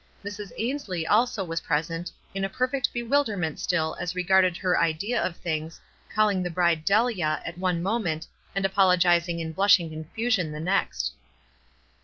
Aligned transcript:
Mrs. 0.25 0.51
Ainslie 0.57 1.05
also 1.05 1.43
was 1.43 1.61
pres 1.61 1.91
ent, 1.91 2.11
in 2.33 2.43
a 2.43 2.49
perfect 2.49 2.91
bewilderment 2.91 3.59
still 3.59 3.95
as 3.99 4.15
regarded 4.15 4.57
her 4.57 4.79
idea 4.81 5.21
of 5.21 5.37
things, 5.37 5.79
calling 6.11 6.41
the 6.41 6.49
bride 6.49 6.83
"Delia" 6.83 7.39
at 7.45 7.59
one 7.59 7.83
moment, 7.83 8.25
and 8.55 8.65
apologizing 8.65 9.39
in 9.39 9.51
blushing 9.53 9.91
con 9.91 10.05
fusion 10.15 10.51
the 10.51 10.59
next. 10.59 11.13